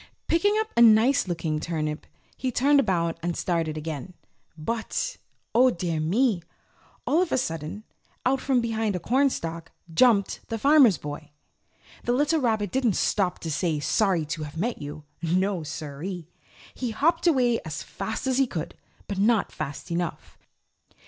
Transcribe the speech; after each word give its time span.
Picking 0.25 0.57
up 0.59 0.71
a 0.75 0.81
nice 0.81 1.27
looking 1.27 1.59
turnip, 1.59 2.07
he 2.35 2.51
turned 2.51 2.79
about 2.79 3.19
and 3.21 3.37
started 3.37 3.75
back 3.75 3.77
again. 3.77 4.13
But, 4.57 5.17
Oh 5.53 5.69
dear 5.69 5.99
me! 5.99 6.41
All 7.05 7.21
of 7.21 7.31
a 7.31 7.37
sudden 7.37 7.83
out 8.25 8.41
from 8.41 8.61
behind 8.61 8.95
a 8.95 8.99
cornstack 8.99 9.71
jumped 9.93 10.39
the 10.47 10.57
Farmer's 10.57 10.97
Boy. 10.97 11.29
The 12.03 12.13
little 12.13 12.41
rabbit 12.41 12.71
didn't 12.71 12.95
stop 12.95 13.37
to 13.41 13.51
say 13.51 13.79
sorry 13.79 14.25
to 14.25 14.41
have 14.41 14.57
met 14.57 14.81
you. 14.81 15.03
No 15.21 15.61
siree. 15.61 16.27
He 16.73 16.89
hopped 16.89 17.27
away 17.27 17.59
as 17.63 17.83
fast 17.83 18.25
as 18.25 18.39
he 18.39 18.47
could, 18.47 18.73
but 19.07 19.19
not 19.19 19.51
fast 19.51 19.91
enough. 19.91 20.35